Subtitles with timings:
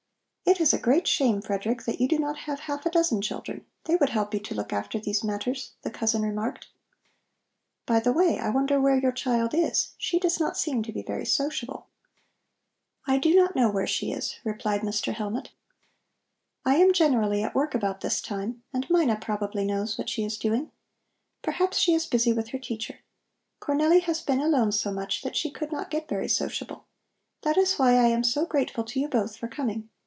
[0.43, 3.65] "It is a great shame, Frederick, that you do not have half a dozen children.
[3.85, 6.67] They would help to look after these matters," the cousin remarked.
[7.85, 9.93] "By the way, I wonder where your child is.
[9.97, 11.87] She does not seem to be very sociable."
[13.07, 15.13] "I do not know where she is," replied Mr.
[15.13, 15.51] Hellmut.
[16.65, 20.37] "I am generally at work about this time and Mina probably knows what she is
[20.37, 20.69] doing.
[21.41, 22.99] Perhaps she is busy with her teacher.
[23.61, 26.87] Cornelli has been alone so much that she could not get very sociable.
[27.43, 29.87] That is why I am so grateful to you both for coming.